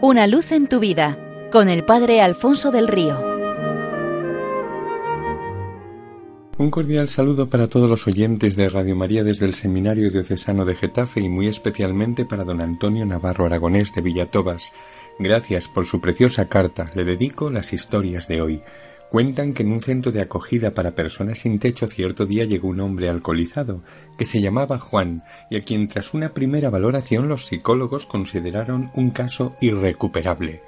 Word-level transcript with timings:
Una 0.00 0.28
luz 0.28 0.52
en 0.52 0.68
tu 0.68 0.78
vida 0.78 1.18
con 1.50 1.68
el 1.68 1.84
Padre 1.84 2.20
Alfonso 2.20 2.70
del 2.70 2.86
Río. 2.86 3.20
Un 6.56 6.70
cordial 6.70 7.08
saludo 7.08 7.50
para 7.50 7.66
todos 7.66 7.90
los 7.90 8.06
oyentes 8.06 8.54
de 8.54 8.68
Radio 8.68 8.94
María 8.94 9.24
desde 9.24 9.46
el 9.46 9.54
Seminario 9.54 10.08
Diocesano 10.12 10.64
de 10.64 10.76
Getafe 10.76 11.20
y 11.20 11.28
muy 11.28 11.48
especialmente 11.48 12.24
para 12.24 12.44
don 12.44 12.60
Antonio 12.60 13.04
Navarro 13.06 13.46
Aragonés 13.46 13.92
de 13.92 14.02
Villatobas. 14.02 14.70
Gracias 15.18 15.66
por 15.66 15.84
su 15.84 16.00
preciosa 16.00 16.48
carta. 16.48 16.92
Le 16.94 17.04
dedico 17.04 17.50
las 17.50 17.72
historias 17.72 18.28
de 18.28 18.40
hoy. 18.40 18.62
Cuentan 19.10 19.54
que 19.54 19.62
en 19.62 19.72
un 19.72 19.80
centro 19.80 20.12
de 20.12 20.20
acogida 20.20 20.74
para 20.74 20.94
personas 20.94 21.38
sin 21.38 21.58
techo 21.58 21.88
cierto 21.88 22.26
día 22.26 22.44
llegó 22.44 22.68
un 22.68 22.80
hombre 22.80 23.08
alcoholizado, 23.08 23.82
que 24.18 24.26
se 24.26 24.42
llamaba 24.42 24.78
Juan, 24.78 25.24
y 25.48 25.56
a 25.56 25.62
quien 25.62 25.88
tras 25.88 26.12
una 26.12 26.34
primera 26.34 26.68
valoración 26.68 27.26
los 27.26 27.46
psicólogos 27.46 28.04
consideraron 28.04 28.90
un 28.94 29.10
caso 29.10 29.56
irrecuperable. 29.62 30.60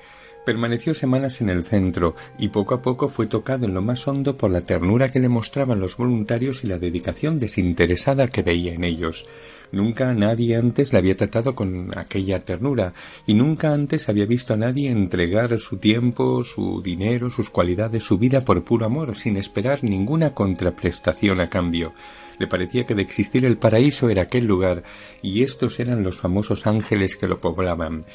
Permaneció 0.44 0.94
semanas 0.94 1.42
en 1.42 1.50
el 1.50 1.64
centro 1.64 2.14
y 2.38 2.48
poco 2.48 2.74
a 2.74 2.80
poco 2.80 3.10
fue 3.10 3.26
tocado 3.26 3.66
en 3.66 3.74
lo 3.74 3.82
más 3.82 4.08
hondo 4.08 4.38
por 4.38 4.50
la 4.50 4.62
ternura 4.62 5.12
que 5.12 5.20
le 5.20 5.28
mostraban 5.28 5.80
los 5.80 5.98
voluntarios 5.98 6.64
y 6.64 6.66
la 6.66 6.78
dedicación 6.78 7.38
desinteresada 7.38 8.26
que 8.26 8.42
veía 8.42 8.72
en 8.72 8.84
ellos. 8.84 9.26
Nunca 9.70 10.14
nadie 10.14 10.56
antes 10.56 10.92
le 10.92 10.98
había 10.98 11.16
tratado 11.16 11.54
con 11.54 11.96
aquella 11.96 12.40
ternura 12.40 12.94
y 13.26 13.34
nunca 13.34 13.74
antes 13.74 14.08
había 14.08 14.24
visto 14.24 14.54
a 14.54 14.56
nadie 14.56 14.90
entregar 14.90 15.58
su 15.58 15.76
tiempo, 15.76 16.42
su 16.42 16.80
dinero, 16.80 17.28
sus 17.28 17.50
cualidades, 17.50 18.02
su 18.02 18.16
vida 18.16 18.40
por 18.40 18.64
puro 18.64 18.86
amor, 18.86 19.16
sin 19.16 19.36
esperar 19.36 19.84
ninguna 19.84 20.32
contraprestación 20.32 21.40
a 21.40 21.50
cambio. 21.50 21.92
Le 22.38 22.46
parecía 22.46 22.86
que 22.86 22.94
de 22.94 23.02
existir 23.02 23.44
el 23.44 23.58
paraíso 23.58 24.08
era 24.08 24.22
aquel 24.22 24.46
lugar, 24.46 24.82
y 25.20 25.42
estos 25.42 25.78
eran 25.78 26.02
los 26.02 26.18
famosos 26.18 26.66
ángeles 26.66 27.16
que 27.16 27.28
lo 27.28 27.38
poblaban. 27.38 28.06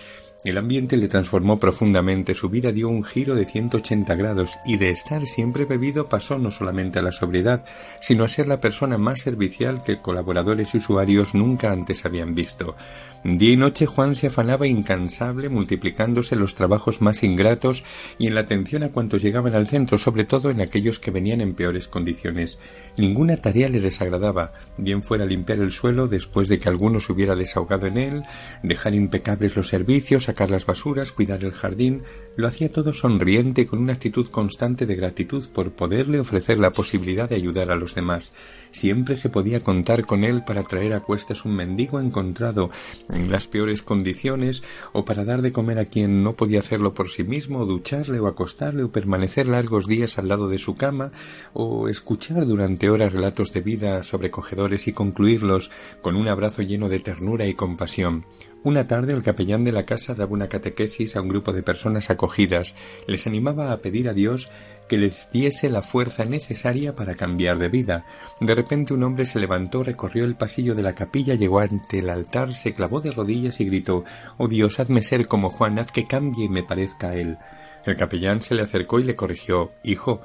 El 0.46 0.60
ambiente 0.60 0.96
le 0.96 1.08
transformó 1.08 1.60
profundamente, 1.60 2.36
su 2.36 2.50
vida 2.50 2.72
dio 2.72 2.88
un 2.88 3.04
giro 3.04 3.34
de 3.34 3.48
180 3.48 4.14
grados 4.14 4.60
y 4.64 4.78
de 4.78 4.92
estar 4.92 5.26
siempre 5.26 5.66
bebido 5.66 6.06
pasó 6.06 6.38
no 6.38 6.52
solamente 6.52 7.00
a 7.00 7.02
la 7.02 7.12
sobriedad, 7.12 7.66
sino 8.00 8.24
a 8.24 8.30
ser 8.30 8.46
la 8.46 8.62
persona 8.62 9.00
más 9.00 9.22
servicial 9.22 9.82
que 9.84 10.02
colaboradores 10.02 10.76
y 10.76 10.78
usuarios 10.78 11.34
nunca 11.34 11.72
antes 11.72 12.06
habían 12.06 12.36
visto. 12.36 12.76
Día 13.24 13.54
y 13.54 13.58
noche 13.58 13.88
Juan 13.88 14.14
se 14.14 14.28
afanaba 14.28 14.68
incansable 14.68 15.50
multiplicándose 15.50 16.36
los 16.36 16.54
trabajos 16.54 17.02
más 17.02 17.24
ingratos 17.24 17.84
y 18.20 18.28
en 18.28 18.36
la 18.36 18.42
atención 18.42 18.84
a 18.84 18.90
cuantos 18.90 19.24
llegaban 19.24 19.56
al 19.56 19.68
centro, 19.68 19.98
sobre 19.98 20.26
todo 20.26 20.52
en 20.52 20.62
aquellos 20.62 21.00
que 21.00 21.10
venían 21.10 21.42
en 21.42 21.56
peores 21.56 21.88
condiciones. 21.88 22.60
Ninguna 22.98 23.36
tarea 23.38 23.68
le 23.68 23.80
desagradaba, 23.80 24.54
bien 24.78 25.02
fuera 25.02 25.26
limpiar 25.26 25.58
el 25.58 25.72
suelo 25.72 26.08
después 26.08 26.50
de 26.50 26.60
que 26.60 26.70
alguno 26.70 27.00
se 27.00 27.14
hubiera 27.14 27.36
desahogado 27.36 27.88
en 27.88 27.98
él, 27.98 28.24
dejar 28.62 28.94
impecables 28.94 29.56
los 29.56 29.70
servicios, 29.70 30.30
sacar 30.36 30.50
las 30.50 30.66
basuras, 30.66 31.14
cuidar 31.14 31.46
el 31.46 31.54
jardín, 31.54 32.02
lo 32.36 32.48
hacía 32.48 32.70
todo 32.70 32.92
sonriente 32.92 33.66
con 33.66 33.80
una 33.80 33.94
actitud 33.94 34.28
constante 34.28 34.86
de 34.86 34.98
gratitud 34.98 35.46
por 35.48 35.72
poderle 35.72 36.20
ofrecer 36.20 36.60
la 36.60 36.74
posibilidad 36.74 37.30
de 37.30 37.38
ayudar 37.38 37.72
a 37.72 37.78
los 37.78 37.96
demás. 37.96 38.34
Siempre 38.74 39.16
se 39.16 39.30
podía 39.30 39.62
contar 39.62 40.06
con 40.06 40.26
él 40.26 40.44
para 40.46 40.64
traer 40.64 40.92
a 40.92 41.00
cuestas 41.00 41.46
un 41.46 41.56
mendigo 41.56 42.02
encontrado 42.02 42.70
en 43.14 43.32
las 43.32 43.48
peores 43.48 43.82
condiciones 43.82 44.62
o 44.92 45.06
para 45.06 45.24
dar 45.24 45.42
de 45.42 45.54
comer 45.54 45.80
a 45.80 45.86
quien 45.86 46.22
no 46.22 46.34
podía 46.34 46.60
hacerlo 46.60 46.94
por 46.94 47.08
sí 47.08 47.24
mismo, 47.24 47.66
ducharle 47.66 48.20
o 48.20 48.28
acostarle 48.28 48.84
o 48.84 48.92
permanecer 48.92 49.48
largos 49.48 49.88
días 49.88 50.18
al 50.18 50.28
lado 50.28 50.50
de 50.50 50.58
su 50.58 50.76
cama 50.76 51.14
o 51.54 51.88
escuchar 51.88 52.46
durante 52.46 52.90
horas 52.90 53.14
relatos 53.14 53.54
de 53.54 53.62
vida 53.62 54.04
sobrecogedores 54.04 54.90
y 54.90 54.92
concluirlos 54.92 55.72
con 56.02 56.18
un 56.18 56.28
abrazo 56.28 56.62
lleno 56.62 56.90
de 56.90 57.00
ternura 57.00 57.46
y 57.46 57.54
compasión. 57.54 58.26
Una 58.66 58.88
tarde 58.88 59.14
el 59.14 59.22
capellán 59.22 59.64
de 59.64 59.72
la 59.72 59.86
casa 59.86 60.16
daba 60.16 60.32
una 60.32 60.50
catequesis 60.50 61.16
a 61.16 61.22
un 61.22 61.28
grupo 61.28 61.54
de 61.54 61.62
personas 61.62 62.10
acogidas, 62.10 62.74
les 63.06 63.28
animaba 63.28 63.72
a 63.72 63.78
pedir 63.78 64.10
a 64.10 64.14
Dios 64.14 64.50
que 64.90 64.98
les 64.98 65.30
diese 65.32 65.70
la 65.70 65.84
fuerza 65.84 66.26
necesaria 66.26 66.96
para 66.96 67.14
cambiar 67.14 67.60
de 67.60 67.70
vida. 67.70 68.08
De 68.42 68.56
repente 68.56 68.96
un 68.96 69.04
hombre 69.04 69.28
se 69.28 69.40
levantó, 69.40 69.84
recorrió 69.84 70.26
el 70.26 70.34
pasillo 70.34 70.74
de 70.74 70.82
la 70.82 70.96
capilla, 70.96 71.36
llegó 71.36 71.60
ante 71.60 72.00
el 72.00 72.10
altar, 72.10 72.56
se 72.56 72.74
clavó 72.74 73.02
de 73.02 73.12
rodillas 73.12 73.60
y 73.60 73.66
gritó 73.66 74.04
Oh 74.40 74.48
Dios, 74.48 74.80
hazme 74.80 75.04
ser 75.04 75.28
como 75.28 75.52
Juan, 75.52 75.78
haz 75.78 75.92
que 75.92 76.08
cambie 76.08 76.46
y 76.46 76.50
me 76.50 76.64
parezca 76.64 77.10
a 77.10 77.16
él. 77.16 77.38
El 77.86 77.96
capellán 77.96 78.42
se 78.42 78.56
le 78.56 78.64
acercó 78.64 79.00
y 79.00 79.04
le 79.04 79.16
corrigió 79.16 79.74
Hijo, 79.84 80.22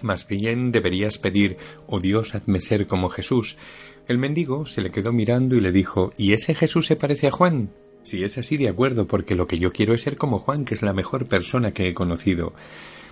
más 0.00 0.26
bien 0.26 0.72
deberías 0.72 1.18
pedir 1.18 1.58
Oh 1.86 2.00
Dios, 2.00 2.34
hazme 2.34 2.62
ser 2.62 2.86
como 2.86 3.10
Jesús. 3.10 3.58
El 4.08 4.16
mendigo 4.16 4.64
se 4.64 4.80
le 4.80 4.90
quedó 4.90 5.12
mirando 5.12 5.54
y 5.54 5.60
le 5.60 5.70
dijo 5.70 6.12
¿Y 6.16 6.32
ese 6.32 6.54
Jesús 6.54 6.86
se 6.86 6.96
parece 6.96 7.26
a 7.26 7.30
Juan? 7.30 7.68
Si 8.04 8.24
es 8.24 8.38
así, 8.38 8.56
de 8.56 8.70
acuerdo, 8.70 9.06
porque 9.06 9.34
lo 9.34 9.46
que 9.46 9.58
yo 9.58 9.70
quiero 9.70 9.92
es 9.92 10.00
ser 10.00 10.16
como 10.16 10.38
Juan, 10.38 10.64
que 10.64 10.72
es 10.72 10.80
la 10.80 10.94
mejor 10.94 11.26
persona 11.26 11.72
que 11.72 11.88
he 11.88 11.94
conocido. 11.94 12.54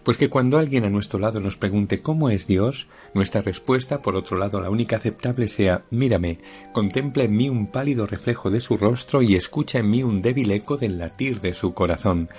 Pues 0.04 0.16
que 0.16 0.30
cuando 0.30 0.56
alguien 0.56 0.84
a 0.84 0.90
nuestro 0.90 1.18
lado 1.18 1.38
nos 1.40 1.58
pregunte 1.58 2.00
cómo 2.00 2.30
es 2.30 2.46
Dios, 2.46 2.86
nuestra 3.12 3.42
respuesta, 3.42 4.00
por 4.00 4.16
otro 4.16 4.38
lado, 4.38 4.58
la 4.58 4.70
única 4.70 4.96
aceptable 4.96 5.48
sea 5.48 5.84
mírame, 5.90 6.38
contempla 6.72 7.24
en 7.24 7.36
mí 7.36 7.50
un 7.50 7.66
pálido 7.66 8.06
reflejo 8.06 8.50
de 8.50 8.62
su 8.62 8.78
rostro 8.78 9.20
y 9.20 9.34
escucha 9.34 9.80
en 9.80 9.90
mí 9.90 10.02
un 10.02 10.22
débil 10.22 10.50
eco 10.50 10.78
del 10.78 10.96
latir 10.96 11.42
de 11.42 11.52
su 11.52 11.74
corazón. 11.74 12.30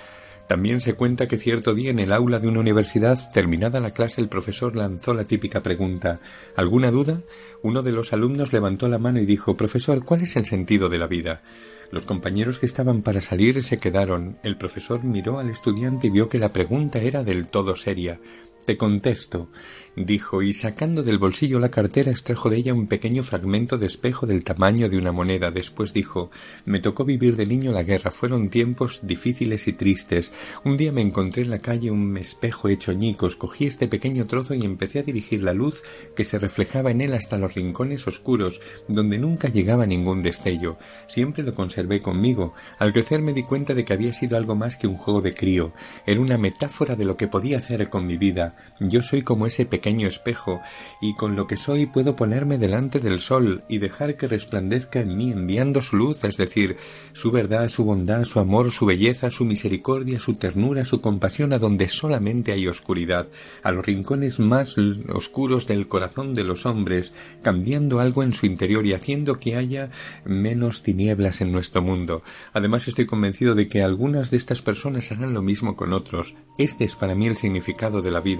También 0.48 0.80
se 0.80 0.94
cuenta 0.94 1.28
que 1.28 1.36
cierto 1.36 1.74
día 1.74 1.90
en 1.90 1.98
el 1.98 2.10
aula 2.10 2.40
de 2.40 2.48
una 2.48 2.60
universidad, 2.60 3.18
terminada 3.32 3.80
la 3.80 3.90
clase, 3.90 4.22
el 4.22 4.30
profesor 4.30 4.74
lanzó 4.74 5.12
la 5.12 5.24
típica 5.24 5.62
pregunta 5.62 6.20
¿Alguna 6.56 6.90
duda? 6.90 7.20
Uno 7.62 7.82
de 7.82 7.92
los 7.92 8.14
alumnos 8.14 8.54
levantó 8.54 8.88
la 8.88 8.98
mano 8.98 9.20
y 9.20 9.26
dijo 9.26 9.58
Profesor, 9.58 10.02
¿cuál 10.04 10.22
es 10.22 10.36
el 10.36 10.46
sentido 10.46 10.88
de 10.88 10.98
la 10.98 11.06
vida? 11.06 11.42
Los 11.90 12.04
compañeros 12.04 12.58
que 12.58 12.66
estaban 12.66 13.02
para 13.02 13.20
salir 13.20 13.62
se 13.62 13.78
quedaron. 13.78 14.38
El 14.42 14.56
profesor 14.56 15.04
miró 15.04 15.38
al 15.38 15.50
estudiante 15.50 16.06
y 16.06 16.10
vio 16.10 16.30
que 16.30 16.38
la 16.38 16.52
pregunta 16.52 16.98
era 16.98 17.24
del 17.24 17.46
todo 17.46 17.76
seria. 17.76 18.18
Te 18.66 18.76
contesto, 18.76 19.48
dijo, 19.96 20.42
y 20.42 20.52
sacando 20.52 21.02
del 21.02 21.16
bolsillo 21.16 21.58
la 21.58 21.70
cartera 21.70 22.10
extrajo 22.10 22.50
de 22.50 22.58
ella 22.58 22.74
un 22.74 22.86
pequeño 22.86 23.22
fragmento 23.22 23.78
de 23.78 23.86
espejo 23.86 24.26
del 24.26 24.44
tamaño 24.44 24.90
de 24.90 24.98
una 24.98 25.10
moneda. 25.10 25.50
Después 25.50 25.94
dijo 25.94 26.30
Me 26.66 26.80
tocó 26.80 27.06
vivir 27.06 27.36
de 27.36 27.46
niño 27.46 27.72
la 27.72 27.82
guerra. 27.82 28.10
Fueron 28.10 28.50
tiempos 28.50 29.00
difíciles 29.04 29.68
y 29.68 29.72
tristes. 29.72 30.32
Un 30.64 30.76
día 30.76 30.92
me 30.92 31.00
encontré 31.00 31.44
en 31.44 31.50
la 31.50 31.60
calle 31.60 31.90
un 31.90 32.18
espejo 32.18 32.68
hecho 32.68 32.90
añicos. 32.90 33.36
Cogí 33.36 33.64
este 33.64 33.88
pequeño 33.88 34.26
trozo 34.26 34.52
y 34.52 34.64
empecé 34.64 34.98
a 34.98 35.02
dirigir 35.02 35.42
la 35.42 35.54
luz 35.54 35.82
que 36.14 36.24
se 36.24 36.38
reflejaba 36.38 36.90
en 36.90 37.00
él 37.00 37.14
hasta 37.14 37.38
los 37.38 37.54
rincones 37.54 38.06
oscuros, 38.06 38.60
donde 38.86 39.18
nunca 39.18 39.48
llegaba 39.48 39.86
ningún 39.86 40.22
destello. 40.22 40.76
Siempre 41.06 41.42
lo 41.42 41.54
conservé 41.54 42.00
conmigo. 42.02 42.52
Al 42.78 42.92
crecer 42.92 43.22
me 43.22 43.32
di 43.32 43.44
cuenta 43.44 43.72
de 43.72 43.86
que 43.86 43.94
había 43.94 44.12
sido 44.12 44.36
algo 44.36 44.56
más 44.56 44.76
que 44.76 44.86
un 44.86 44.98
juego 44.98 45.22
de 45.22 45.34
crío. 45.34 45.72
Era 46.04 46.20
una 46.20 46.36
metáfora 46.36 46.96
de 46.96 47.06
lo 47.06 47.16
que 47.16 47.28
podía 47.28 47.56
hacer 47.56 47.88
con 47.88 48.06
mi 48.06 48.18
vida 48.18 48.47
yo 48.80 49.02
soy 49.02 49.22
como 49.22 49.46
ese 49.46 49.66
pequeño 49.66 50.06
espejo, 50.06 50.60
y 51.00 51.14
con 51.14 51.36
lo 51.36 51.46
que 51.46 51.56
soy 51.56 51.86
puedo 51.86 52.16
ponerme 52.16 52.58
delante 52.58 53.00
del 53.00 53.20
sol 53.20 53.64
y 53.68 53.78
dejar 53.78 54.16
que 54.16 54.28
resplandezca 54.28 55.00
en 55.00 55.16
mí 55.16 55.32
enviando 55.32 55.82
su 55.82 55.96
luz, 55.96 56.24
es 56.24 56.36
decir, 56.36 56.76
su 57.12 57.30
verdad, 57.30 57.68
su 57.68 57.84
bondad, 57.84 58.24
su 58.24 58.40
amor, 58.40 58.70
su 58.70 58.86
belleza, 58.86 59.30
su 59.30 59.44
misericordia, 59.44 60.18
su 60.18 60.34
ternura, 60.34 60.84
su 60.84 61.00
compasión 61.00 61.52
a 61.52 61.58
donde 61.58 61.88
solamente 61.88 62.52
hay 62.52 62.68
oscuridad, 62.68 63.28
a 63.62 63.72
los 63.72 63.84
rincones 63.84 64.38
más 64.38 64.76
oscuros 65.12 65.66
del 65.66 65.88
corazón 65.88 66.34
de 66.34 66.44
los 66.44 66.66
hombres, 66.66 67.12
cambiando 67.42 68.00
algo 68.00 68.22
en 68.22 68.34
su 68.34 68.46
interior 68.46 68.86
y 68.86 68.92
haciendo 68.92 69.38
que 69.38 69.56
haya 69.56 69.90
menos 70.24 70.82
tinieblas 70.82 71.40
en 71.40 71.52
nuestro 71.52 71.82
mundo. 71.82 72.22
Además 72.52 72.88
estoy 72.88 73.06
convencido 73.06 73.54
de 73.54 73.68
que 73.68 73.82
algunas 73.82 74.30
de 74.30 74.36
estas 74.36 74.62
personas 74.62 75.10
harán 75.12 75.34
lo 75.34 75.42
mismo 75.42 75.76
con 75.76 75.92
otros. 75.92 76.34
Este 76.58 76.84
es 76.84 76.94
para 76.94 77.14
mí 77.14 77.26
el 77.26 77.36
significado 77.36 78.02
de 78.02 78.10
la 78.10 78.20
vida 78.20 78.37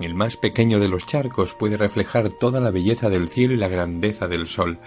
el 0.00 0.14
más 0.14 0.36
pequeño 0.36 0.80
de 0.80 0.88
los 0.88 1.06
charcos 1.06 1.54
puede 1.54 1.76
reflejar 1.76 2.30
toda 2.30 2.60
la 2.60 2.70
belleza 2.70 3.08
del 3.08 3.28
cielo 3.28 3.54
y 3.54 3.58
la 3.58 3.68
grandeza 3.68 4.28
del 4.28 4.46
sol. 4.46 4.78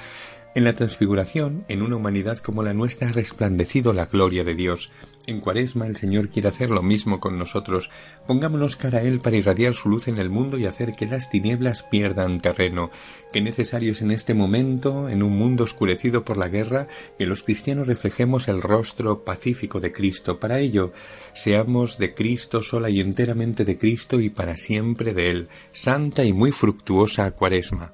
En 0.58 0.64
la 0.64 0.74
transfiguración, 0.74 1.66
en 1.68 1.84
una 1.84 1.98
humanidad 1.98 2.40
como 2.40 2.64
la 2.64 2.74
nuestra, 2.74 3.10
ha 3.10 3.12
resplandecido 3.12 3.94
la 3.94 4.08
gloria 4.08 4.44
de 4.44 4.56
Dios. 4.56 4.90
En 5.28 5.40
Cuaresma 5.40 5.86
el 5.86 5.98
Señor 5.98 6.30
quiere 6.30 6.48
hacer 6.48 6.72
lo 6.72 6.82
mismo 6.82 7.20
con 7.20 7.38
nosotros. 7.38 7.92
Pongámonos 8.26 8.76
cara 8.76 8.98
a 8.98 9.02
Él 9.04 9.20
para 9.20 9.36
irradiar 9.36 9.76
su 9.76 9.88
luz 9.88 10.08
en 10.08 10.18
el 10.18 10.32
mundo 10.32 10.58
y 10.58 10.66
hacer 10.66 10.96
que 10.96 11.06
las 11.06 11.30
tinieblas 11.30 11.84
pierdan 11.84 12.42
terreno. 12.42 12.90
Qué 13.32 13.40
necesario 13.40 13.92
es 13.92 14.02
en 14.02 14.10
este 14.10 14.34
momento, 14.34 15.10
en 15.10 15.22
un 15.22 15.38
mundo 15.38 15.64
oscurecido 15.64 16.26
por 16.26 16.38
la 16.38 16.48
guerra, 16.48 16.88
que 17.20 17.28
los 17.28 17.44
cristianos 17.44 17.86
reflejemos 17.86 18.48
el 18.48 18.64
rostro 18.64 19.24
pacífico 19.24 19.80
de 19.80 19.94
Cristo. 19.94 20.40
Para 20.40 20.58
ello, 20.58 20.92
seamos 21.36 22.00
de 22.00 22.16
Cristo 22.16 22.64
sola 22.64 22.90
y 22.90 23.00
enteramente 23.00 23.64
de 23.64 23.78
Cristo 23.78 24.20
y 24.20 24.32
para 24.32 24.58
siempre 24.58 25.14
de 25.14 25.30
Él. 25.30 25.50
Santa 25.72 26.24
y 26.24 26.34
muy 26.34 26.52
fructuosa 26.52 27.30
Cuaresma. 27.30 27.94